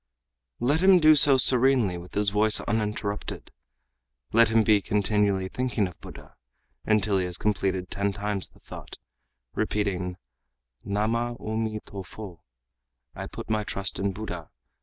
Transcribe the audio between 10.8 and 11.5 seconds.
'Namah